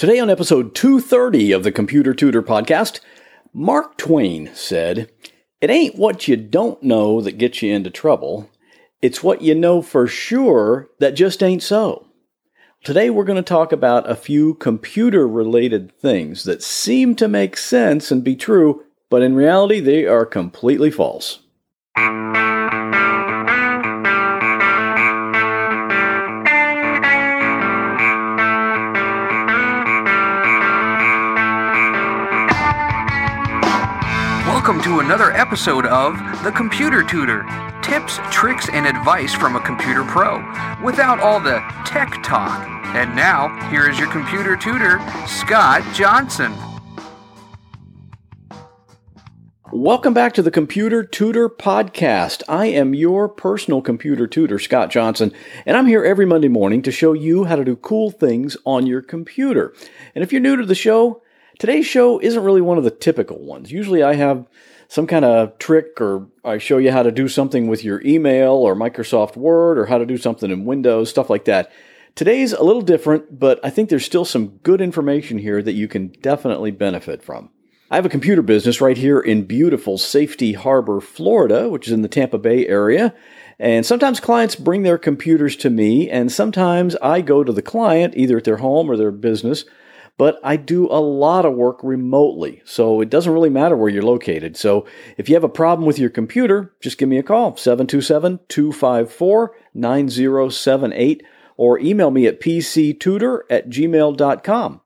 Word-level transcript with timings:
Today, 0.00 0.18
on 0.18 0.30
episode 0.30 0.74
230 0.74 1.52
of 1.52 1.62
the 1.62 1.70
Computer 1.70 2.14
Tutor 2.14 2.42
podcast, 2.42 3.00
Mark 3.52 3.98
Twain 3.98 4.48
said, 4.54 5.10
It 5.60 5.68
ain't 5.68 5.96
what 5.96 6.26
you 6.26 6.38
don't 6.38 6.82
know 6.82 7.20
that 7.20 7.36
gets 7.36 7.60
you 7.60 7.74
into 7.74 7.90
trouble, 7.90 8.48
it's 9.02 9.22
what 9.22 9.42
you 9.42 9.54
know 9.54 9.82
for 9.82 10.06
sure 10.06 10.88
that 11.00 11.10
just 11.10 11.42
ain't 11.42 11.62
so. 11.62 12.06
Today, 12.82 13.10
we're 13.10 13.24
going 13.24 13.36
to 13.36 13.42
talk 13.42 13.72
about 13.72 14.10
a 14.10 14.16
few 14.16 14.54
computer 14.54 15.28
related 15.28 15.94
things 15.98 16.44
that 16.44 16.62
seem 16.62 17.14
to 17.16 17.28
make 17.28 17.58
sense 17.58 18.10
and 18.10 18.24
be 18.24 18.36
true, 18.36 18.82
but 19.10 19.20
in 19.20 19.34
reality, 19.34 19.80
they 19.80 20.06
are 20.06 20.24
completely 20.24 20.90
false. 20.90 21.40
Welcome 34.70 34.88
to 34.92 35.00
another 35.00 35.32
episode 35.32 35.84
of 35.86 36.14
The 36.44 36.52
Computer 36.52 37.02
Tutor 37.02 37.42
tips, 37.82 38.20
tricks, 38.30 38.68
and 38.72 38.86
advice 38.86 39.34
from 39.34 39.56
a 39.56 39.60
computer 39.60 40.04
pro 40.04 40.36
without 40.80 41.18
all 41.18 41.40
the 41.40 41.58
tech 41.84 42.22
talk. 42.22 42.68
And 42.94 43.16
now, 43.16 43.48
here 43.68 43.90
is 43.90 43.98
your 43.98 44.08
computer 44.12 44.56
tutor, 44.56 45.00
Scott 45.26 45.82
Johnson. 45.92 46.54
Welcome 49.72 50.14
back 50.14 50.34
to 50.34 50.42
the 50.42 50.52
Computer 50.52 51.02
Tutor 51.02 51.48
Podcast. 51.48 52.44
I 52.48 52.66
am 52.66 52.94
your 52.94 53.28
personal 53.28 53.82
computer 53.82 54.28
tutor, 54.28 54.60
Scott 54.60 54.88
Johnson, 54.88 55.32
and 55.66 55.76
I'm 55.76 55.86
here 55.86 56.04
every 56.04 56.26
Monday 56.26 56.46
morning 56.46 56.80
to 56.82 56.92
show 56.92 57.12
you 57.12 57.42
how 57.42 57.56
to 57.56 57.64
do 57.64 57.74
cool 57.74 58.12
things 58.12 58.56
on 58.64 58.86
your 58.86 59.02
computer. 59.02 59.74
And 60.14 60.22
if 60.22 60.30
you're 60.30 60.40
new 60.40 60.54
to 60.54 60.64
the 60.64 60.76
show, 60.76 61.22
Today's 61.60 61.84
show 61.84 62.18
isn't 62.18 62.42
really 62.42 62.62
one 62.62 62.78
of 62.78 62.84
the 62.84 62.90
typical 62.90 63.38
ones. 63.38 63.70
Usually 63.70 64.02
I 64.02 64.14
have 64.14 64.46
some 64.88 65.06
kind 65.06 65.26
of 65.26 65.58
trick 65.58 66.00
or 66.00 66.26
I 66.42 66.56
show 66.56 66.78
you 66.78 66.90
how 66.90 67.02
to 67.02 67.12
do 67.12 67.28
something 67.28 67.68
with 67.68 67.84
your 67.84 68.00
email 68.02 68.52
or 68.52 68.74
Microsoft 68.74 69.36
Word 69.36 69.76
or 69.76 69.84
how 69.84 69.98
to 69.98 70.06
do 70.06 70.16
something 70.16 70.50
in 70.50 70.64
Windows, 70.64 71.10
stuff 71.10 71.28
like 71.28 71.44
that. 71.44 71.70
Today's 72.14 72.54
a 72.54 72.62
little 72.62 72.80
different, 72.80 73.38
but 73.38 73.60
I 73.62 73.68
think 73.68 73.90
there's 73.90 74.06
still 74.06 74.24
some 74.24 74.56
good 74.62 74.80
information 74.80 75.36
here 75.36 75.60
that 75.60 75.74
you 75.74 75.86
can 75.86 76.08
definitely 76.22 76.70
benefit 76.70 77.22
from. 77.22 77.50
I 77.90 77.96
have 77.96 78.06
a 78.06 78.08
computer 78.08 78.40
business 78.40 78.80
right 78.80 78.96
here 78.96 79.20
in 79.20 79.44
beautiful 79.44 79.98
Safety 79.98 80.54
Harbor, 80.54 80.98
Florida, 81.02 81.68
which 81.68 81.88
is 81.88 81.92
in 81.92 82.00
the 82.00 82.08
Tampa 82.08 82.38
Bay 82.38 82.66
area. 82.68 83.14
And 83.58 83.84
sometimes 83.84 84.18
clients 84.18 84.56
bring 84.56 84.82
their 84.82 84.96
computers 84.96 85.56
to 85.56 85.68
me, 85.68 86.08
and 86.08 86.32
sometimes 86.32 86.96
I 87.02 87.20
go 87.20 87.44
to 87.44 87.52
the 87.52 87.60
client, 87.60 88.14
either 88.16 88.38
at 88.38 88.44
their 88.44 88.56
home 88.56 88.90
or 88.90 88.96
their 88.96 89.10
business, 89.10 89.66
but 90.20 90.38
I 90.44 90.56
do 90.56 90.86
a 90.86 91.00
lot 91.00 91.46
of 91.46 91.54
work 91.54 91.82
remotely, 91.82 92.60
so 92.66 93.00
it 93.00 93.08
doesn't 93.08 93.32
really 93.32 93.48
matter 93.48 93.74
where 93.74 93.88
you're 93.88 94.02
located. 94.02 94.54
So 94.54 94.84
if 95.16 95.30
you 95.30 95.34
have 95.34 95.44
a 95.44 95.48
problem 95.48 95.86
with 95.86 95.98
your 95.98 96.10
computer, 96.10 96.74
just 96.78 96.98
give 96.98 97.08
me 97.08 97.16
a 97.16 97.22
call, 97.22 97.56
727 97.56 98.40
254 98.46 99.56
9078, 99.72 101.22
or 101.56 101.78
email 101.78 102.10
me 102.10 102.26
at 102.26 102.38
pctutor 102.38 103.40
at 103.48 103.70
gmail.com. 103.70 104.82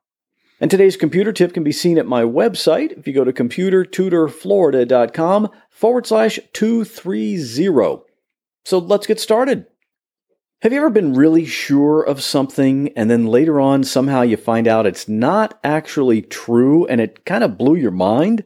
And 0.61 0.71
today's 0.71 0.95
computer 0.95 1.33
tip 1.33 1.53
can 1.53 1.65
be 1.65 1.73
seen 1.73 1.97
at 1.97 2.07
my 2.07 2.23
website 2.23 2.97
if 2.97 3.05
you 3.05 3.11
go 3.11 3.25
to 3.25 3.33
computertutorflorida.com 3.33 5.49
forward 5.69 6.07
slash 6.07 6.39
230. 6.53 8.05
So 8.63 8.77
let's 8.77 9.05
get 9.05 9.19
started. 9.19 9.65
Have 10.61 10.71
you 10.71 10.79
ever 10.79 10.89
been 10.89 11.13
really 11.13 11.45
sure 11.45 12.01
of 12.01 12.23
something 12.23 12.89
and 12.95 13.11
then 13.11 13.27
later 13.27 13.59
on 13.59 13.83
somehow 13.83 14.21
you 14.21 14.37
find 14.37 14.69
out 14.69 14.85
it's 14.85 15.07
not 15.07 15.59
actually 15.65 16.21
true 16.21 16.85
and 16.87 17.01
it 17.01 17.25
kind 17.25 17.43
of 17.43 17.57
blew 17.57 17.75
your 17.75 17.91
mind? 17.91 18.45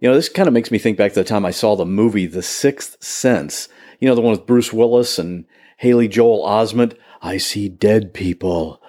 You 0.00 0.08
know, 0.08 0.14
this 0.14 0.30
kind 0.30 0.48
of 0.48 0.54
makes 0.54 0.70
me 0.70 0.78
think 0.78 0.96
back 0.96 1.12
to 1.12 1.20
the 1.20 1.24
time 1.24 1.44
I 1.44 1.50
saw 1.50 1.76
the 1.76 1.84
movie 1.84 2.24
The 2.26 2.42
Sixth 2.42 3.04
Sense. 3.04 3.68
You 4.00 4.08
know, 4.08 4.14
the 4.14 4.22
one 4.22 4.32
with 4.32 4.46
Bruce 4.46 4.72
Willis 4.72 5.18
and 5.18 5.44
Haley 5.76 6.08
Joel 6.08 6.44
Osment. 6.44 6.96
I 7.20 7.36
see 7.36 7.68
dead 7.68 8.14
people. 8.14 8.82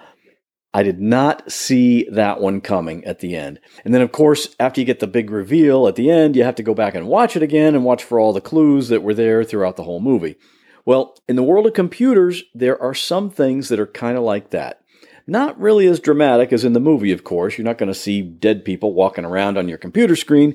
I 0.72 0.82
did 0.82 1.00
not 1.00 1.52
see 1.52 2.08
that 2.10 2.40
one 2.40 2.62
coming 2.62 3.04
at 3.04 3.20
the 3.20 3.36
end. 3.36 3.60
And 3.84 3.92
then, 3.92 4.00
of 4.00 4.10
course, 4.10 4.56
after 4.58 4.80
you 4.80 4.86
get 4.86 5.00
the 5.00 5.06
big 5.06 5.30
reveal 5.30 5.86
at 5.86 5.96
the 5.96 6.10
end, 6.10 6.34
you 6.34 6.44
have 6.44 6.56
to 6.56 6.64
go 6.64 6.74
back 6.74 6.94
and 6.94 7.08
watch 7.08 7.36
it 7.36 7.42
again 7.42 7.74
and 7.74 7.84
watch 7.84 8.02
for 8.02 8.18
all 8.18 8.32
the 8.32 8.40
clues 8.40 8.88
that 8.88 9.02
were 9.02 9.14
there 9.14 9.44
throughout 9.44 9.76
the 9.76 9.84
whole 9.84 10.00
movie. 10.00 10.36
Well, 10.84 11.16
in 11.28 11.36
the 11.36 11.42
world 11.42 11.66
of 11.66 11.72
computers, 11.72 12.42
there 12.54 12.80
are 12.80 12.94
some 12.94 13.30
things 13.30 13.68
that 13.68 13.80
are 13.80 13.86
kind 13.86 14.18
of 14.18 14.24
like 14.24 14.50
that. 14.50 14.80
Not 15.26 15.58
really 15.58 15.86
as 15.86 16.00
dramatic 16.00 16.52
as 16.52 16.64
in 16.64 16.74
the 16.74 16.80
movie, 16.80 17.12
of 17.12 17.24
course. 17.24 17.56
You're 17.56 17.64
not 17.64 17.78
going 17.78 17.92
to 17.92 17.98
see 17.98 18.20
dead 18.20 18.64
people 18.64 18.92
walking 18.92 19.24
around 19.24 19.56
on 19.56 19.68
your 19.68 19.78
computer 19.78 20.16
screen, 20.16 20.54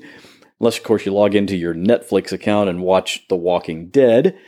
unless, 0.60 0.78
of 0.78 0.84
course, 0.84 1.04
you 1.04 1.12
log 1.12 1.34
into 1.34 1.56
your 1.56 1.74
Netflix 1.74 2.30
account 2.30 2.68
and 2.68 2.82
watch 2.82 3.26
The 3.28 3.36
Walking 3.36 3.88
Dead. 3.88 4.38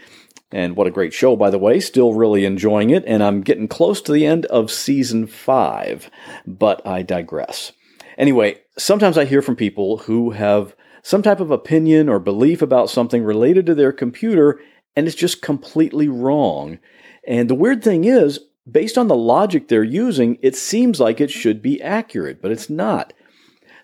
And 0.53 0.76
what 0.76 0.87
a 0.87 0.93
great 0.93 1.12
show, 1.12 1.34
by 1.34 1.50
the 1.50 1.59
way. 1.59 1.81
Still 1.81 2.14
really 2.14 2.44
enjoying 2.44 2.91
it, 2.91 3.03
and 3.06 3.22
I'm 3.22 3.41
getting 3.41 3.66
close 3.66 4.00
to 4.03 4.12
the 4.12 4.26
end 4.26 4.47
of 4.47 4.70
season 4.70 5.26
five, 5.26 6.10
but 6.47 6.87
I 6.87 7.03
digress. 7.03 7.72
Anyway, 8.16 8.60
sometimes 8.78 9.19
I 9.19 9.25
hear 9.25 9.43
from 9.43 9.56
people 9.56 9.99
who 9.99 10.31
have 10.31 10.76
some 11.03 11.22
type 11.22 11.41
of 11.41 11.50
opinion 11.50 12.09
or 12.09 12.20
belief 12.20 12.62
about 12.62 12.91
something 12.91 13.25
related 13.25 13.66
to 13.66 13.75
their 13.75 13.93
computer, 13.93 14.60
and 14.97 15.06
it's 15.06 15.16
just 15.16 15.42
completely 15.42 16.08
wrong. 16.08 16.78
And 17.26 17.48
the 17.48 17.54
weird 17.54 17.82
thing 17.82 18.04
is, 18.04 18.41
based 18.70 18.97
on 18.98 19.08
the 19.08 19.16
logic 19.16 19.69
they're 19.69 19.82
using, 19.82 20.38
it 20.42 20.56
seems 20.56 21.00
like 21.00 21.20
it 21.20 21.30
should 21.30 21.62
be 21.62 21.82
accurate, 21.82 22.41
but 22.41 22.50
it's 22.50 22.70
not. 22.70 23.12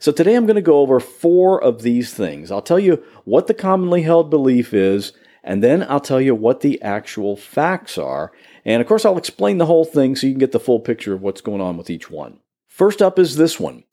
So 0.01 0.13
today 0.13 0.35
I'm 0.35 0.47
going 0.47 0.57
to 0.57 0.63
go 0.63 0.79
over 0.81 1.01
four 1.01 1.63
of 1.63 1.83
these 1.83 2.15
things. 2.15 2.51
I'll 2.51 2.63
tell 2.63 2.79
you 2.79 3.03
what 3.25 3.49
the 3.49 3.55
commonly 3.55 4.03
held 4.03 4.31
belief 4.31 4.73
is, 4.73 5.13
and 5.43 5.63
then 5.63 5.85
I'll 5.89 6.01
tell 6.01 6.21
you 6.21 6.35
what 6.35 6.61
the 6.61 6.81
actual 6.83 7.37
facts 7.37 7.99
are. 7.99 8.33
And 8.65 8.81
of 8.81 8.87
course, 8.87 9.05
I'll 9.05 9.19
explain 9.19 9.59
the 9.59 9.67
whole 9.67 9.85
thing 9.85 10.15
so 10.15 10.27
you 10.27 10.35
can 10.35 10.41
get 10.41 10.53
the 10.53 10.61
full 10.61 10.81
picture 10.81 11.15
of 11.15 11.23
what's 11.23 11.41
going 11.41 11.61
on 11.61 11.77
with 11.77 11.91
each 11.91 12.11
one. 12.11 12.39
First 12.67 13.03
up 13.03 13.19
is 13.19 13.37
this 13.37 13.59
one. 13.59 13.85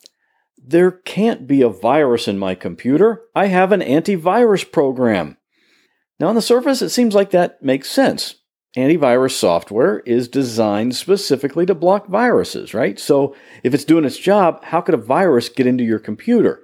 There 0.57 0.91
can't 0.91 1.47
be 1.47 1.61
a 1.61 1.69
virus 1.69 2.27
in 2.27 2.37
my 2.37 2.55
computer. 2.55 3.21
I 3.35 3.47
have 3.47 3.71
an 3.71 3.81
antivirus 3.81 4.71
program. 4.71 5.37
Now, 6.19 6.27
on 6.27 6.35
the 6.35 6.41
surface, 6.41 6.81
it 6.81 6.89
seems 6.89 7.13
like 7.13 7.31
that 7.31 7.61
makes 7.61 7.89
sense. 7.91 8.35
Antivirus 8.77 9.31
software 9.31 9.99
is 9.99 10.27
designed 10.27 10.95
specifically 10.95 11.65
to 11.65 11.75
block 11.75 12.07
viruses, 12.07 12.73
right? 12.73 12.99
So, 12.99 13.35
if 13.63 13.73
it's 13.73 13.85
doing 13.85 14.05
its 14.05 14.17
job, 14.17 14.63
how 14.65 14.81
could 14.81 14.95
a 14.95 14.97
virus 14.97 15.49
get 15.49 15.67
into 15.67 15.83
your 15.83 15.99
computer? 15.99 16.61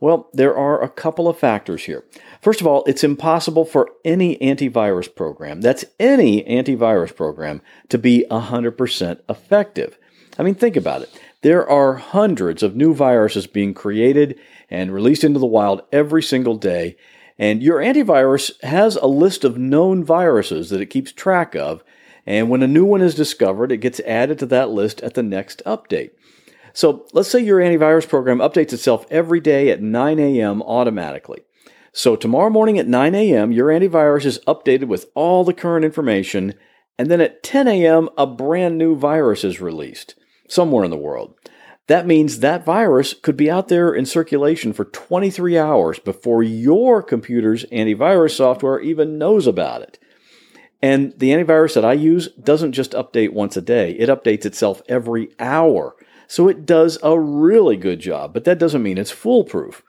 Well, 0.00 0.30
there 0.32 0.56
are 0.56 0.82
a 0.82 0.88
couple 0.88 1.28
of 1.28 1.38
factors 1.38 1.84
here. 1.84 2.04
First 2.40 2.62
of 2.62 2.66
all, 2.66 2.84
it's 2.86 3.04
impossible 3.04 3.66
for 3.66 3.90
any 4.02 4.38
antivirus 4.38 5.14
program, 5.14 5.60
that's 5.60 5.84
any 5.98 6.42
antivirus 6.44 7.14
program, 7.14 7.60
to 7.90 7.98
be 7.98 8.24
100% 8.30 9.20
effective. 9.28 9.98
I 10.38 10.42
mean, 10.42 10.54
think 10.54 10.76
about 10.76 11.02
it. 11.02 11.20
There 11.42 11.68
are 11.68 11.94
hundreds 11.94 12.62
of 12.62 12.76
new 12.76 12.94
viruses 12.94 13.46
being 13.46 13.74
created 13.74 14.38
and 14.70 14.92
released 14.92 15.24
into 15.24 15.38
the 15.38 15.46
wild 15.46 15.82
every 15.92 16.22
single 16.22 16.56
day, 16.56 16.96
and 17.40 17.62
your 17.62 17.78
antivirus 17.78 18.52
has 18.62 18.96
a 18.96 19.06
list 19.06 19.44
of 19.44 19.56
known 19.56 20.04
viruses 20.04 20.68
that 20.68 20.82
it 20.82 20.90
keeps 20.90 21.10
track 21.10 21.56
of. 21.56 21.82
And 22.26 22.50
when 22.50 22.62
a 22.62 22.68
new 22.68 22.84
one 22.84 23.00
is 23.00 23.14
discovered, 23.14 23.72
it 23.72 23.78
gets 23.78 23.98
added 24.00 24.38
to 24.40 24.46
that 24.46 24.68
list 24.68 25.00
at 25.00 25.14
the 25.14 25.22
next 25.22 25.62
update. 25.64 26.10
So 26.74 27.06
let's 27.14 27.30
say 27.30 27.40
your 27.40 27.58
antivirus 27.58 28.06
program 28.06 28.38
updates 28.38 28.74
itself 28.74 29.06
every 29.10 29.40
day 29.40 29.70
at 29.70 29.80
9 29.80 30.18
a.m. 30.18 30.60
automatically. 30.62 31.40
So 31.94 32.14
tomorrow 32.14 32.50
morning 32.50 32.78
at 32.78 32.86
9 32.86 33.14
a.m., 33.14 33.52
your 33.52 33.68
antivirus 33.68 34.26
is 34.26 34.38
updated 34.40 34.88
with 34.88 35.06
all 35.14 35.42
the 35.42 35.54
current 35.54 35.86
information, 35.86 36.52
and 36.98 37.10
then 37.10 37.22
at 37.22 37.42
10 37.42 37.66
a.m., 37.66 38.10
a 38.18 38.26
brand 38.26 38.76
new 38.76 38.94
virus 38.94 39.44
is 39.44 39.62
released 39.62 40.14
somewhere 40.46 40.84
in 40.84 40.90
the 40.90 40.96
world. 40.98 41.34
That 41.90 42.06
means 42.06 42.38
that 42.38 42.64
virus 42.64 43.14
could 43.14 43.36
be 43.36 43.50
out 43.50 43.66
there 43.66 43.92
in 43.92 44.06
circulation 44.06 44.72
for 44.72 44.84
23 44.84 45.58
hours 45.58 45.98
before 45.98 46.40
your 46.40 47.02
computer's 47.02 47.64
antivirus 47.72 48.36
software 48.36 48.78
even 48.78 49.18
knows 49.18 49.48
about 49.48 49.82
it. 49.82 49.98
And 50.80 51.12
the 51.18 51.30
antivirus 51.30 51.74
that 51.74 51.84
I 51.84 51.94
use 51.94 52.28
doesn't 52.34 52.74
just 52.74 52.92
update 52.92 53.32
once 53.32 53.56
a 53.56 53.60
day, 53.60 53.90
it 53.94 54.08
updates 54.08 54.46
itself 54.46 54.82
every 54.88 55.30
hour. 55.40 55.96
So 56.28 56.46
it 56.46 56.64
does 56.64 56.96
a 57.02 57.18
really 57.18 57.76
good 57.76 57.98
job, 57.98 58.34
but 58.34 58.44
that 58.44 58.60
doesn't 58.60 58.84
mean 58.84 58.96
it's 58.96 59.10
foolproof. 59.10 59.82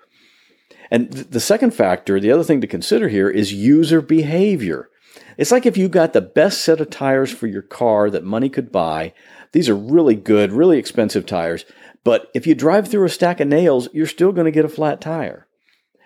And 0.89 1.11
the 1.11 1.39
second 1.39 1.75
factor, 1.75 2.19
the 2.19 2.31
other 2.31 2.43
thing 2.43 2.61
to 2.61 2.67
consider 2.67 3.09
here 3.09 3.29
is 3.29 3.53
user 3.53 4.01
behavior. 4.01 4.89
It's 5.37 5.51
like 5.51 5.67
if 5.67 5.77
you 5.77 5.87
got 5.87 6.13
the 6.13 6.21
best 6.21 6.61
set 6.61 6.81
of 6.81 6.89
tires 6.89 7.31
for 7.31 7.45
your 7.45 7.61
car 7.61 8.09
that 8.09 8.23
money 8.23 8.49
could 8.49 8.71
buy. 8.71 9.13
These 9.51 9.69
are 9.69 9.75
really 9.75 10.15
good, 10.15 10.51
really 10.51 10.77
expensive 10.77 11.25
tires, 11.25 11.65
but 12.03 12.29
if 12.33 12.47
you 12.47 12.55
drive 12.55 12.87
through 12.87 13.05
a 13.05 13.09
stack 13.09 13.39
of 13.39 13.47
nails, 13.47 13.89
you're 13.93 14.07
still 14.07 14.31
going 14.31 14.45
to 14.45 14.51
get 14.51 14.65
a 14.65 14.69
flat 14.69 15.01
tire. 15.01 15.47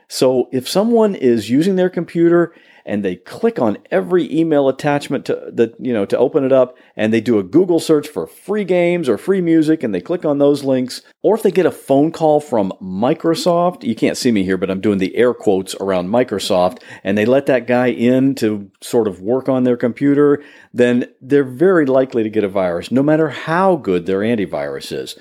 So 0.08 0.50
if 0.52 0.70
someone 0.70 1.16
is 1.16 1.50
using 1.50 1.76
their 1.76 1.90
computer 1.90 2.54
and 2.86 3.04
they 3.04 3.16
click 3.16 3.60
on 3.60 3.80
every 3.90 4.32
email 4.32 4.70
attachment 4.70 5.26
to 5.26 5.74
you 5.80 5.92
know 5.92 6.06
to 6.06 6.18
open 6.18 6.44
it 6.44 6.52
up 6.52 6.78
and 6.96 7.12
they 7.12 7.22
do 7.22 7.40
a 7.40 7.44
Google 7.44 7.80
search 7.80 8.08
for 8.08 8.28
free 8.28 8.64
games 8.64 9.10
or 9.10 9.18
free 9.18 9.42
music 9.42 9.84
and 9.84 9.94
they 9.94 10.02
click 10.02 10.24
on 10.24 10.38
those 10.38 10.64
links 10.64 11.02
or 11.24 11.36
if 11.36 11.42
they 11.42 11.52
get 11.52 11.66
a 11.66 11.72
phone 11.72 12.12
call 12.12 12.40
from 12.40 12.72
Microsoft 12.82 13.84
you 13.84 13.96
can't 13.96 14.18
see 14.18 14.32
me 14.32 14.44
here 14.44 14.58
but 14.58 14.70
I'm 14.70 14.82
doing 14.82 15.00
the 15.00 15.16
air 15.16 15.34
quotes 15.34 15.74
around 15.76 16.10
Microsoft 16.10 16.82
and 17.04 17.18
they 17.18 17.26
let 17.26 17.48
that 17.48 17.66
guy 17.66 17.88
in 17.88 18.36
to 18.36 18.70
sort 18.82 19.08
of 19.08 19.22
work 19.22 19.50
on 19.50 19.64
their 19.64 19.78
computer 19.78 20.44
then 20.74 21.08
they're 21.22 21.44
very 21.44 21.88
likely 21.88 22.22
to 22.22 22.30
get 22.30 22.44
a 22.44 22.50
virus 22.50 22.92
no 22.92 23.02
matter 23.02 23.30
how 23.30 23.76
good 23.76 24.06
their 24.06 24.20
antivirus 24.20 24.92
is 24.92 25.18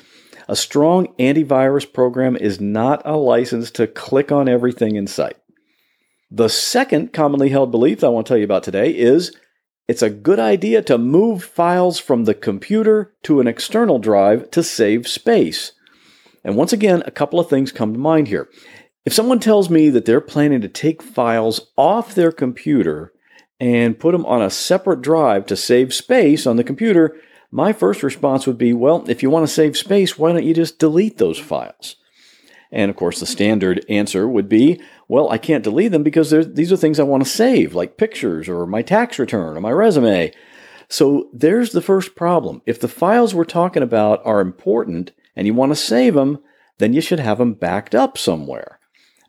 a 0.49 0.57
strong 0.57 1.09
antivirus 1.19 1.91
program 1.91 2.37
is 2.37 2.61
not 2.61 3.03
a 3.05 3.17
license 3.17 3.71
to 3.73 3.87
click 3.87 4.31
on 4.31 4.49
everything 4.49 4.97
in 4.97 5.07
sight. 5.07 5.37
The 6.31 6.49
second 6.49 7.13
commonly 7.13 7.51
held 7.51 7.71
belief 7.71 8.03
I 8.03 8.09
want 8.09 8.27
to 8.27 8.31
tell 8.31 8.39
you 8.39 8.45
about 8.45 8.63
today 8.63 8.91
is 8.91 9.37
it's 9.87 10.03
a 10.03 10.11
good 10.11 10.39
idea 10.39 10.83
to 10.83 10.99
move 10.99 11.45
files 11.45 11.99
from 11.99 12.25
the 12.25 12.35
computer 12.35 13.15
to 13.25 13.41
an 13.41 13.47
external 13.47 13.99
drive 13.99 14.51
to 14.53 14.63
save 14.63 15.07
space. 15.07 15.73
And 16.43 16.57
once 16.57 16.73
again, 16.73 17.03
a 17.07 17.11
couple 17.11 17.39
of 17.39 17.49
things 17.49 17.73
come 17.73 17.93
to 17.93 17.99
mind 17.99 18.29
here. 18.29 18.49
If 19.05 19.13
someone 19.13 19.41
tells 19.41 19.69
me 19.69 19.91
that 19.91 20.07
they're 20.07 20.21
planning 20.21 20.63
to 20.63 20.69
take 20.69 21.03
files 21.03 21.71
off 21.77 22.15
their 22.15 22.33
computer 22.33 23.13
and 23.61 23.99
put 23.99 24.13
them 24.13 24.25
on 24.27 24.43
a 24.43 24.51
separate 24.51 25.03
drive 25.03 25.47
to 25.47 25.57
save 25.57 25.93
space 25.93 26.47
on 26.47 26.57
the 26.57 26.65
computer, 26.65 27.17
my 27.55 27.73
first 27.73 28.03
response 28.03 28.49
would 28.49 28.59
be 28.59 28.73
well, 28.73 29.09
if 29.09 29.23
you 29.23 29.31
want 29.31 29.47
to 29.47 29.53
save 29.53 29.77
space, 29.77 30.19
why 30.19 30.33
don't 30.33 30.43
you 30.43 30.53
just 30.53 30.81
delete 30.81 31.19
those 31.19 31.39
files? 31.39 31.95
And 32.73 32.91
of 32.91 32.97
course, 32.97 33.21
the 33.21 33.27
standard 33.27 33.87
answer 33.89 34.27
would 34.27 34.49
be, 34.49 34.81
well, 35.07 35.31
I 35.31 35.39
can't 35.39 35.63
delete 35.63 35.93
them 35.93 36.03
because 36.03 36.31
these 36.31 36.73
are 36.73 36.77
things 36.77 36.99
I 36.99 37.05
want 37.05 37.23
to 37.23 37.31
save, 37.31 37.73
like 37.73 37.97
pictures 37.97 38.49
or 38.49 38.67
my 38.67 38.83
tax 38.83 39.21
return 39.21 39.57
or 39.57 39.61
my 39.61 39.71
resume. 39.71 40.33
So 40.89 41.29
there's 41.33 41.71
the 41.71 41.81
first 41.81 42.17
problem. 42.17 42.61
If 42.67 42.81
the 42.81 42.89
files 42.89 43.37
we're 43.37 43.45
talking 43.45 43.85
about 43.85 44.21
are 44.27 44.41
important 44.41 45.13
and 45.37 45.47
you 45.47 45.55
want 45.55 45.71
to 45.71 45.77
save 45.77 46.15
them, 46.15 46.41
then 46.79 46.93
you 46.93 47.01
should 47.01 47.21
have 47.21 47.39
them 47.39 47.55
backed 47.55 47.95
up 47.95 48.19
somewhere. 48.19 48.81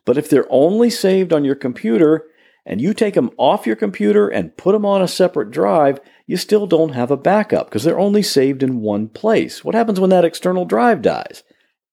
But 0.04 0.18
if 0.18 0.28
they're 0.28 0.50
only 0.50 0.90
saved 0.90 1.32
on 1.32 1.44
your 1.44 1.54
computer 1.54 2.24
and 2.64 2.80
you 2.80 2.92
take 2.92 3.14
them 3.14 3.30
off 3.36 3.68
your 3.68 3.76
computer 3.76 4.26
and 4.28 4.56
put 4.56 4.72
them 4.72 4.84
on 4.84 5.00
a 5.00 5.06
separate 5.06 5.52
drive, 5.52 6.00
you 6.26 6.36
still 6.36 6.66
don't 6.66 6.94
have 6.94 7.10
a 7.10 7.16
backup 7.16 7.68
because 7.68 7.84
they're 7.84 7.98
only 7.98 8.22
saved 8.22 8.62
in 8.62 8.80
one 8.80 9.08
place. 9.08 9.64
What 9.64 9.74
happens 9.74 10.00
when 10.00 10.10
that 10.10 10.24
external 10.24 10.64
drive 10.64 11.02
dies? 11.02 11.42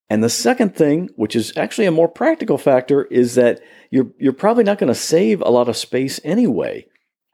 And 0.09 0.24
the 0.24 0.30
second 0.30 0.75
thing, 0.75 1.09
which 1.15 1.35
is 1.35 1.56
actually 1.56 1.85
a 1.85 1.91
more 1.91 2.07
practical 2.07 2.57
factor, 2.57 3.06
is 3.06 3.35
that 3.35 3.62
you're, 3.89 4.12
you're 4.19 4.33
probably 4.33 4.63
not 4.63 4.77
going 4.77 4.89
to 4.89 4.95
save 4.95 5.41
a 5.41 5.50
lot 5.50 5.69
of 5.69 5.77
space 5.77 6.19
anyway. 6.24 6.85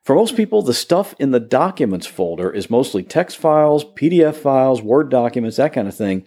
For 0.04 0.16
most 0.16 0.36
people, 0.36 0.62
the 0.62 0.74
stuff 0.74 1.14
in 1.20 1.32
the 1.32 1.40
documents 1.40 2.08
folder 2.08 2.50
is 2.52 2.70
mostly 2.70 3.04
text 3.04 3.38
files, 3.38 3.86
PDF 3.86 4.36
files, 4.36 4.82
Word 4.82 5.10
documents, 5.10 5.58
that 5.58 5.74
kind 5.74 5.88
of 5.88 5.96
thing. 5.96 6.26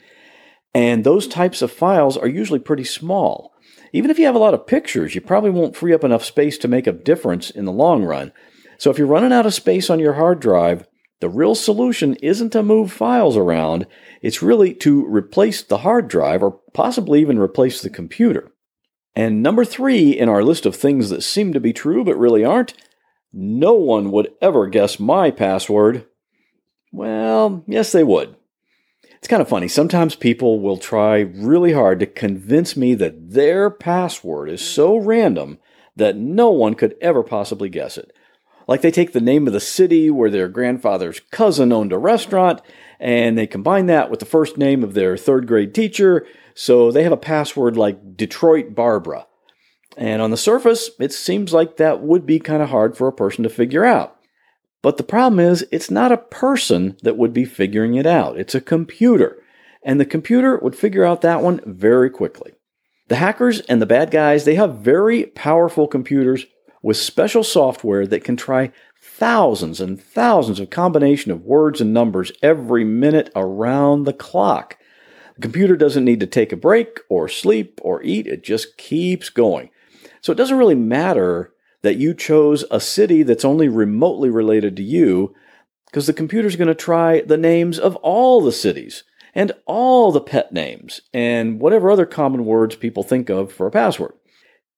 And 0.75 1.05
those 1.05 1.27
types 1.27 1.63
of 1.63 1.71
files 1.71 2.17
are 2.17 2.29
usually 2.29 2.59
pretty 2.59 2.85
small. 2.85 3.53
Even 3.93 4.11
if 4.11 4.19
you 4.19 4.25
have 4.25 4.35
a 4.35 4.39
lot 4.39 4.55
of 4.55 4.67
pictures, 4.67 5.15
you 5.15 5.21
probably 5.21 5.51
won't 5.51 5.77
free 5.77 5.93
up 5.93 6.05
enough 6.05 6.25
space 6.25 6.57
to 6.59 6.69
make 6.69 6.87
a 6.87 6.93
difference 6.93 7.51
in 7.51 7.67
the 7.67 7.73
long 7.73 8.05
run. 8.05 8.33
So 8.83 8.91
if 8.91 8.99
you're 8.99 9.07
running 9.07 9.33
out 9.33 9.47
of 9.47 9.55
space 9.55 9.91
on 9.91 10.01
your 10.01 10.15
hard 10.15 10.41
drive, 10.41 10.89
the 11.21 11.29
real 11.29 11.55
solution 11.55 12.17
isn't 12.17 12.51
to 12.51 12.65
move 12.65 12.91
files 12.91 13.37
around, 13.37 13.87
it's 14.21 14.43
really 14.43 14.75
to 14.75 15.07
replace 15.07 15.63
the 15.63 15.79
hard 15.79 16.09
drive 16.09 16.43
or 16.43 16.59
possibly 16.75 17.21
even 17.21 17.39
replace 17.39 17.81
the 17.81 17.89
computer. 17.89 18.51
And 19.15 19.41
number 19.41 19.65
three 19.65 20.11
in 20.11 20.29
our 20.29 20.43
list 20.43 20.67
of 20.67 20.75
things 20.75 21.11
that 21.11 21.23
seem 21.23 21.53
to 21.53 21.61
be 21.61 21.73
true 21.73 22.03
but 22.03 22.19
really 22.19 22.45
aren't, 22.45 22.75
no 23.33 23.75
one 23.75 24.11
would 24.11 24.33
ever 24.43 24.67
guess 24.67 24.99
my 24.99 25.31
password. 25.31 26.05
Well, 26.91 27.63
yes, 27.69 27.93
they 27.93 28.03
would. 28.03 28.35
It's 29.13 29.29
kind 29.29 29.41
of 29.41 29.49
funny. 29.49 29.69
Sometimes 29.69 30.17
people 30.17 30.59
will 30.59 30.79
try 30.79 31.21
really 31.21 31.73
hard 31.73 32.01
to 32.01 32.07
convince 32.07 32.77
me 32.77 32.97
that 32.97 33.31
their 33.31 33.71
password 33.71 34.51
is 34.51 34.61
so 34.61 34.97
random 34.97 35.61
that 35.95 36.17
no 36.17 36.51
one 36.51 36.75
could 36.75 36.97
ever 37.01 37.23
possibly 37.23 37.69
guess 37.69 37.97
it. 37.97 38.12
Like 38.69 38.83
they 38.83 38.91
take 38.91 39.13
the 39.13 39.21
name 39.21 39.47
of 39.47 39.53
the 39.53 39.61
city 39.61 40.11
where 40.11 40.31
their 40.31 40.49
grandfather's 40.49 41.21
cousin 41.31 41.73
owned 41.73 41.93
a 41.93 41.99
restaurant 41.99 42.61
and 43.01 43.37
they 43.37 43.47
combine 43.47 43.87
that 43.87 44.11
with 44.11 44.21
the 44.21 44.27
first 44.27 44.57
name 44.57 44.85
of 44.85 44.95
their 44.95 45.17
third 45.17 45.47
grade 45.47 45.75
teacher. 45.75 46.27
So 46.55 46.93
they 46.93 47.03
have 47.03 47.13
a 47.13 47.17
password 47.17 47.77
like 47.77 48.17
Detroit 48.17 48.75
Barbara. 48.75 49.27
And 49.97 50.23
on 50.23 50.31
the 50.31 50.37
surface, 50.37 50.91
it 50.99 51.13
seems 51.13 51.53
like 51.53 51.77
that 51.77 52.01
would 52.01 52.25
be 52.25 52.39
kind 52.39 52.63
of 52.63 52.71
hard 52.71 52.97
for 52.97 53.09
a 53.09 53.13
person 53.13 53.43
to 53.43 53.51
figure 53.51 53.85
out. 53.85 54.17
But 54.83 54.97
the 54.97 55.03
problem 55.05 55.39
is, 55.39 55.67
it's 55.71 55.91
not 55.91 56.13
a 56.13 56.17
person 56.17 56.97
that 57.03 57.17
would 57.17 57.33
be 57.33 57.45
figuring 57.45 57.95
it 57.95 58.07
out, 58.07 58.39
it's 58.39 58.55
a 58.55 58.61
computer. 58.61 59.39
And 59.85 60.01
the 60.01 60.07
computer 60.07 60.59
would 60.59 60.77
figure 60.77 61.05
out 61.05 61.23
that 61.23 61.43
one 61.43 61.61
very 61.67 62.09
quickly. 62.09 62.53
The 63.09 63.17
hackers 63.17 63.61
and 63.61 63.83
the 63.83 63.87
bad 63.87 64.11
guys, 64.11 64.45
they 64.45 64.55
have 64.55 64.77
very 64.77 65.27
powerful 65.27 65.89
computers 65.89 66.47
with 66.83 66.97
special 66.97 67.45
software 67.45 68.07
that 68.07 68.25
can 68.25 68.37
try 68.37 68.73
thousands 69.01 69.81
and 69.81 70.01
thousands 70.01 70.61
of 70.61 70.71
combination 70.71 71.31
of 71.31 71.45
words 71.45 71.81
and 71.81 71.95
numbers 71.95 72.33
every 72.43 72.85
minute 72.85 73.31
around 73.35 74.05
the 74.05 74.13
clock. 74.13 74.79
The 75.37 75.43
computer 75.43 75.77
doesn't 75.77 76.05
need 76.05 76.21
to 76.21 76.27
take 76.27 76.53
a 76.53 76.57
break 76.57 77.01
or 77.09 77.29
sleep 77.29 77.81
or 77.83 78.03
eat, 78.03 78.27
it 78.27 78.43
just 78.43 78.77
keeps 78.77 79.31
going. 79.31 79.71
So 80.21 80.33
it 80.33 80.37
doesn't 80.37 80.59
really 80.59 80.75
matter 80.75 81.53
that 81.83 81.97
you 81.97 82.15
chose 82.15 82.65
a 82.71 82.81
city 82.81 83.23
that's 83.23 83.45
only 83.45 83.69
remotely 83.69 84.31
related 84.31 84.77
to 84.77 84.83
you 84.83 85.35
because 85.87 86.07
the 86.07 86.13
computer's 86.13 86.57
going 86.57 86.69
to 86.69 86.75
try 86.75 87.21
the 87.21 87.37
names 87.37 87.79
of 87.79 87.97
all 87.97 88.41
the 88.41 88.53
cities 88.53 89.05
and 89.35 89.53
all 89.67 90.13
the 90.13 90.21
pet 90.21 90.53
names 90.53 91.01
and 91.13 91.61
whatever 91.61 91.91
other 91.91 92.07
common 92.07 92.45
words 92.45 92.77
people 92.77 93.03
think 93.03 93.29
of 93.29 93.53
for 93.53 93.67
a 93.67 93.71
password. 93.71 94.15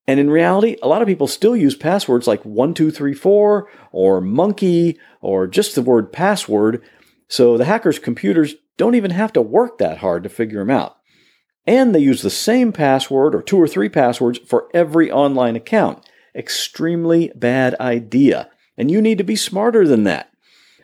And 0.06 0.20
in 0.20 0.28
reality, 0.30 0.76
a 0.82 0.88
lot 0.88 1.02
of 1.02 1.08
people 1.08 1.26
still 1.26 1.56
use 1.56 1.74
passwords 1.74 2.26
like 2.26 2.44
1234 2.44 3.68
or 3.90 4.20
monkey 4.20 4.98
or 5.20 5.46
just 5.46 5.74
the 5.74 5.82
word 5.82 6.12
password. 6.12 6.82
So 7.28 7.56
the 7.56 7.64
hackers' 7.64 7.98
computers 7.98 8.54
don't 8.76 8.94
even 8.94 9.12
have 9.12 9.32
to 9.32 9.42
work 9.42 9.78
that 9.78 9.98
hard 9.98 10.22
to 10.24 10.28
figure 10.28 10.58
them 10.58 10.70
out. 10.70 10.96
And 11.66 11.94
they 11.94 12.00
use 12.00 12.20
the 12.20 12.30
same 12.30 12.72
password 12.72 13.34
or 13.34 13.42
two 13.42 13.56
or 13.56 13.66
three 13.66 13.88
passwords 13.88 14.38
for 14.38 14.68
every 14.74 15.10
online 15.10 15.56
account. 15.56 16.06
Extremely 16.34 17.32
bad 17.34 17.74
idea. 17.80 18.50
And 18.76 18.90
you 18.90 19.00
need 19.00 19.18
to 19.18 19.24
be 19.24 19.36
smarter 19.36 19.86
than 19.86 20.04
that. 20.04 20.30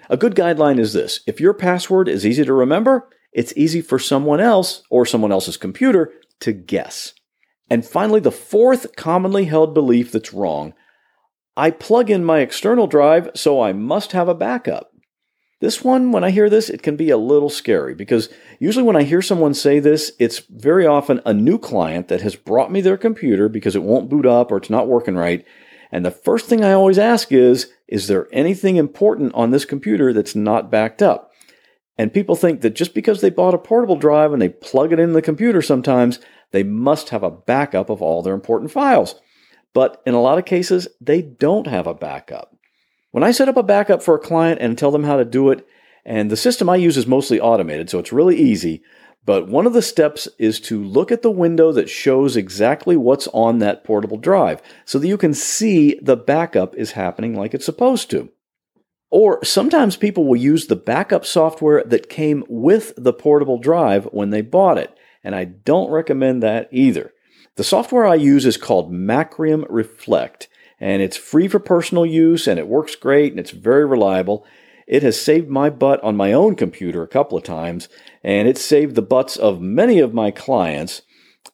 A 0.08 0.16
good 0.16 0.34
guideline 0.34 0.78
is 0.78 0.93
this 0.93 1.20
if 1.26 1.40
your 1.40 1.52
password 1.52 2.08
is 2.08 2.25
easy 2.25 2.44
to 2.44 2.52
remember, 2.55 3.08
it's 3.32 3.52
easy 3.56 3.82
for 3.82 3.99
someone 3.99 4.40
else 4.40 4.82
or 4.88 5.05
someone 5.05 5.31
else's 5.31 5.56
computer 5.56 6.12
to 6.40 6.52
guess. 6.52 7.12
And 7.70 7.86
finally, 7.86 8.20
the 8.20 8.32
fourth 8.32 8.96
commonly 8.96 9.44
held 9.44 9.72
belief 9.72 10.12
that's 10.12 10.34
wrong 10.34 10.74
I 11.56 11.70
plug 11.70 12.10
in 12.10 12.24
my 12.24 12.38
external 12.40 12.86
drive, 12.86 13.30
so 13.34 13.60
I 13.60 13.72
must 13.72 14.12
have 14.12 14.28
a 14.28 14.34
backup. 14.34 14.92
This 15.60 15.84
one, 15.84 16.10
when 16.10 16.24
I 16.24 16.30
hear 16.30 16.48
this, 16.48 16.70
it 16.70 16.82
can 16.82 16.96
be 16.96 17.10
a 17.10 17.18
little 17.18 17.50
scary 17.50 17.94
because 17.94 18.30
usually 18.58 18.84
when 18.84 18.96
I 18.96 19.02
hear 19.02 19.20
someone 19.20 19.52
say 19.52 19.78
this, 19.78 20.12
it's 20.18 20.38
very 20.48 20.86
often 20.86 21.20
a 21.26 21.34
new 21.34 21.58
client 21.58 22.08
that 22.08 22.22
has 22.22 22.34
brought 22.34 22.72
me 22.72 22.80
their 22.80 22.96
computer 22.96 23.48
because 23.50 23.76
it 23.76 23.82
won't 23.82 24.08
boot 24.08 24.24
up 24.24 24.50
or 24.50 24.56
it's 24.56 24.70
not 24.70 24.88
working 24.88 25.16
right. 25.16 25.44
And 25.92 26.02
the 26.02 26.10
first 26.10 26.46
thing 26.46 26.64
I 26.64 26.72
always 26.72 26.98
ask 26.98 27.30
is, 27.30 27.70
is 27.88 28.06
there 28.06 28.26
anything 28.32 28.76
important 28.76 29.34
on 29.34 29.50
this 29.50 29.66
computer 29.66 30.14
that's 30.14 30.34
not 30.34 30.70
backed 30.70 31.02
up? 31.02 31.29
And 32.00 32.14
people 32.14 32.35
think 32.35 32.62
that 32.62 32.75
just 32.75 32.95
because 32.95 33.21
they 33.21 33.28
bought 33.28 33.52
a 33.52 33.59
portable 33.59 33.95
drive 33.95 34.33
and 34.33 34.40
they 34.40 34.49
plug 34.49 34.90
it 34.90 34.99
in 34.99 35.12
the 35.12 35.21
computer 35.21 35.61
sometimes, 35.61 36.19
they 36.50 36.62
must 36.62 37.11
have 37.11 37.23
a 37.23 37.30
backup 37.30 37.90
of 37.90 38.00
all 38.00 38.23
their 38.23 38.33
important 38.33 38.71
files. 38.71 39.16
But 39.75 40.00
in 40.07 40.14
a 40.14 40.23
lot 40.23 40.38
of 40.38 40.47
cases, 40.47 40.88
they 40.99 41.21
don't 41.21 41.66
have 41.66 41.87
a 41.87 41.92
backup. 41.92 42.57
When 43.11 43.23
I 43.23 43.33
set 43.33 43.50
up 43.50 43.59
a 43.59 43.62
backup 43.62 44.02
for 44.02 44.14
a 44.14 44.19
client 44.19 44.62
and 44.62 44.78
tell 44.78 44.90
them 44.90 45.04
how 45.04 45.19
to 45.19 45.26
do 45.26 45.50
it, 45.50 45.66
and 46.02 46.30
the 46.30 46.38
system 46.38 46.71
I 46.71 46.76
use 46.76 46.97
is 46.97 47.07
mostly 47.07 47.38
automated, 47.38 47.90
so 47.90 47.99
it's 47.99 48.14
really 48.14 48.38
easy. 48.38 48.83
But 49.26 49.49
one 49.49 49.66
of 49.66 49.75
the 49.75 49.83
steps 49.83 50.26
is 50.38 50.59
to 50.61 50.83
look 50.83 51.12
at 51.12 51.21
the 51.21 51.30
window 51.30 51.71
that 51.71 51.90
shows 51.90 52.35
exactly 52.35 52.97
what's 52.97 53.28
on 53.35 53.59
that 53.59 53.85
portable 53.85 54.16
drive 54.16 54.62
so 54.87 54.99
that 54.99 55.07
you 55.07 55.19
can 55.19 55.35
see 55.35 56.00
the 56.00 56.16
backup 56.16 56.75
is 56.76 56.92
happening 56.92 57.35
like 57.35 57.52
it's 57.52 57.66
supposed 57.66 58.09
to. 58.12 58.30
Or 59.11 59.45
sometimes 59.45 59.97
people 59.97 60.25
will 60.26 60.37
use 60.37 60.67
the 60.67 60.76
backup 60.76 61.26
software 61.26 61.83
that 61.85 62.09
came 62.09 62.45
with 62.49 62.93
the 62.97 63.12
portable 63.12 63.59
drive 63.59 64.05
when 64.12 64.31
they 64.31 64.40
bought 64.40 64.79
it 64.79 64.97
and 65.23 65.35
I 65.35 65.45
don't 65.45 65.90
recommend 65.90 66.43
that 66.43 66.69
either. 66.71 67.12
The 67.57 67.64
software 67.64 68.07
I 68.07 68.14
use 68.14 68.47
is 68.47 68.57
called 68.57 68.93
Macrium 68.93 69.67
Reflect, 69.69 70.49
and 70.79 71.02
it's 71.02 71.17
free 71.17 71.49
for 71.49 71.59
personal 71.59 72.07
use 72.07 72.47
and 72.47 72.59
it 72.59 72.69
works 72.69 72.97
great 72.97 73.33
and 73.33 73.40
it's 73.40 73.50
very 73.50 73.85
reliable. 73.85 74.47
It 74.87 75.02
has 75.02 75.21
saved 75.21 75.49
my 75.49 75.71
butt 75.71 76.02
on 76.02 76.17
my 76.17 76.33
own 76.33 76.57
computer 76.57 77.02
a 77.02 77.09
couple 77.09 77.38
of 77.38 77.45
times, 77.45 77.88
and 78.25 78.49
it's 78.49 78.64
saved 78.64 78.95
the 78.95 79.02
butts 79.02 79.37
of 79.37 79.61
many 79.61 80.00
of 80.00 80.14
my 80.14 80.31
clients. 80.31 81.02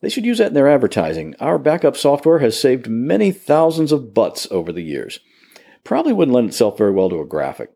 They 0.01 0.09
should 0.09 0.25
use 0.25 0.39
that 0.39 0.47
in 0.47 0.53
their 0.53 0.67
advertising. 0.67 1.35
Our 1.39 1.59
backup 1.59 1.97
software 1.97 2.39
has 2.39 2.59
saved 2.59 2.87
many 2.87 3.31
thousands 3.31 3.91
of 3.91 4.13
butts 4.13 4.47
over 4.49 4.71
the 4.71 4.81
years. 4.81 5.19
Probably 5.87 6.11
wouldn't 6.11 6.35
lend 6.35 6.49
itself 6.49 6.77
very 6.77 6.91
well 6.91 7.09
to 7.09 7.21
a 7.21 7.25
graphic. 7.25 7.69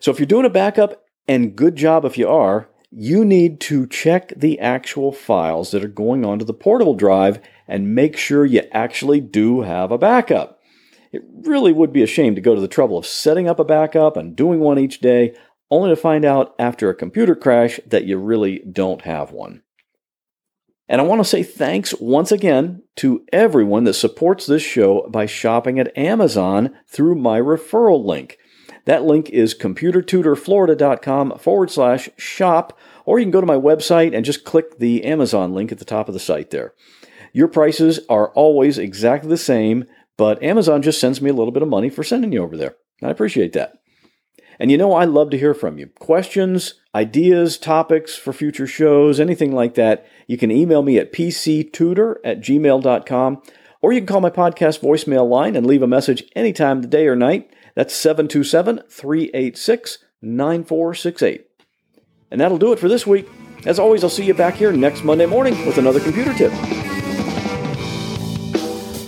So 0.00 0.10
if 0.10 0.18
you're 0.18 0.24
doing 0.24 0.46
a 0.46 0.48
backup, 0.48 1.04
and 1.28 1.54
good 1.54 1.76
job 1.76 2.06
if 2.06 2.16
you 2.16 2.26
are, 2.26 2.70
you 2.90 3.22
need 3.22 3.60
to 3.60 3.86
check 3.86 4.32
the 4.34 4.58
actual 4.60 5.12
files 5.12 5.72
that 5.72 5.84
are 5.84 5.88
going 5.88 6.24
onto 6.24 6.46
the 6.46 6.54
portable 6.54 6.94
drive 6.94 7.38
and 7.66 7.94
make 7.94 8.16
sure 8.16 8.46
you 8.46 8.62
actually 8.72 9.20
do 9.20 9.60
have 9.60 9.92
a 9.92 9.98
backup. 9.98 10.58
It 11.12 11.20
really 11.42 11.70
would 11.70 11.92
be 11.92 12.02
a 12.02 12.06
shame 12.06 12.34
to 12.34 12.40
go 12.40 12.54
to 12.54 12.62
the 12.62 12.66
trouble 12.66 12.96
of 12.96 13.04
setting 13.04 13.46
up 13.46 13.60
a 13.60 13.64
backup 13.64 14.16
and 14.16 14.34
doing 14.34 14.60
one 14.60 14.78
each 14.78 15.00
day, 15.00 15.34
only 15.70 15.90
to 15.90 15.96
find 15.96 16.24
out 16.24 16.54
after 16.58 16.88
a 16.88 16.94
computer 16.94 17.34
crash 17.34 17.78
that 17.86 18.06
you 18.06 18.16
really 18.16 18.60
don't 18.72 19.02
have 19.02 19.32
one. 19.32 19.62
And 20.88 21.00
I 21.00 21.04
want 21.04 21.20
to 21.20 21.24
say 21.24 21.42
thanks 21.42 21.94
once 22.00 22.32
again 22.32 22.82
to 22.96 23.24
everyone 23.32 23.84
that 23.84 23.94
supports 23.94 24.46
this 24.46 24.62
show 24.62 25.06
by 25.10 25.26
shopping 25.26 25.78
at 25.78 25.96
Amazon 25.96 26.74
through 26.88 27.16
my 27.16 27.40
referral 27.40 28.04
link. 28.04 28.38
That 28.86 29.04
link 29.04 29.28
is 29.28 29.54
computertutorflorida.com 29.54 31.38
forward 31.38 31.70
slash 31.70 32.08
shop, 32.16 32.78
or 33.04 33.18
you 33.18 33.26
can 33.26 33.30
go 33.30 33.42
to 33.42 33.46
my 33.46 33.56
website 33.56 34.16
and 34.16 34.24
just 34.24 34.44
click 34.44 34.78
the 34.78 35.04
Amazon 35.04 35.52
link 35.52 35.70
at 35.70 35.78
the 35.78 35.84
top 35.84 36.08
of 36.08 36.14
the 36.14 36.20
site 36.20 36.50
there. 36.50 36.72
Your 37.34 37.48
prices 37.48 38.00
are 38.08 38.30
always 38.30 38.78
exactly 38.78 39.28
the 39.28 39.36
same, 39.36 39.84
but 40.16 40.42
Amazon 40.42 40.80
just 40.80 40.98
sends 40.98 41.20
me 41.20 41.28
a 41.28 41.34
little 41.34 41.52
bit 41.52 41.62
of 41.62 41.68
money 41.68 41.90
for 41.90 42.02
sending 42.02 42.32
you 42.32 42.42
over 42.42 42.56
there. 42.56 42.76
I 43.02 43.10
appreciate 43.10 43.52
that. 43.52 43.74
And 44.58 44.70
you 44.70 44.76
know, 44.76 44.92
I 44.92 45.04
love 45.04 45.30
to 45.30 45.38
hear 45.38 45.54
from 45.54 45.78
you. 45.78 45.86
Questions, 45.86 46.74
ideas, 46.94 47.58
topics 47.58 48.16
for 48.16 48.32
future 48.32 48.66
shows, 48.66 49.20
anything 49.20 49.52
like 49.52 49.74
that, 49.74 50.06
you 50.26 50.36
can 50.36 50.50
email 50.50 50.82
me 50.82 50.98
at 50.98 51.12
pctutor 51.12 52.16
at 52.24 52.40
gmail.com, 52.40 53.42
or 53.80 53.92
you 53.92 54.00
can 54.00 54.06
call 54.06 54.20
my 54.20 54.30
podcast 54.30 54.80
voicemail 54.80 55.28
line 55.28 55.54
and 55.54 55.66
leave 55.66 55.82
a 55.82 55.86
message 55.86 56.24
anytime 56.34 56.82
the 56.82 56.88
day 56.88 57.06
or 57.06 57.14
night. 57.14 57.52
That's 57.74 57.94
727 57.94 58.82
386 58.88 59.98
9468. 60.20 61.46
And 62.30 62.40
that'll 62.40 62.58
do 62.58 62.72
it 62.72 62.78
for 62.80 62.88
this 62.88 63.06
week. 63.06 63.28
As 63.64 63.78
always, 63.78 64.02
I'll 64.02 64.10
see 64.10 64.24
you 64.24 64.34
back 64.34 64.54
here 64.54 64.72
next 64.72 65.04
Monday 65.04 65.26
morning 65.26 65.66
with 65.66 65.78
another 65.78 66.00
computer 66.00 66.34
tip. 66.34 66.52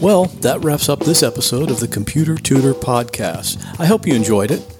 Well, 0.00 0.26
that 0.40 0.61
wraps 0.62 0.88
up 0.88 1.00
this 1.00 1.23
episode 1.23 1.71
of 1.71 1.78
the 1.78 1.88
Computer 1.88 2.37
Tutor 2.37 2.73
Podcast. 2.73 3.62
I 3.78 3.85
hope 3.85 4.07
you 4.07 4.14
enjoyed 4.14 4.50
it. 4.50 4.80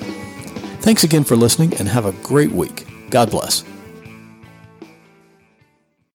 Thanks 0.81 1.03
again 1.03 1.23
for 1.23 1.35
listening 1.35 1.75
and 1.75 1.87
have 1.87 2.05
a 2.07 2.11
great 2.23 2.51
week. 2.51 2.85
God 3.11 3.29
bless. 3.29 3.63